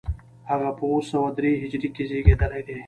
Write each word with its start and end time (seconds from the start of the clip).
هغه 0.49 0.69
په 0.77 0.83
اوه 0.89 1.01
سوه 1.11 1.29
درې 1.37 1.51
هجري 1.61 1.89
کې 1.95 2.03
زېږېدلی 2.09 2.61
دی. 2.67 2.77